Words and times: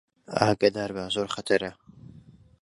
ئاگادار 0.37 0.89
بە، 0.95 1.03
زۆر 1.15 1.27
خەتەرە 1.35 1.71